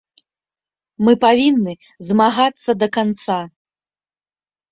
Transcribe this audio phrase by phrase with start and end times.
[1.07, 1.73] Мы павінны
[2.09, 3.39] змагацца да канца.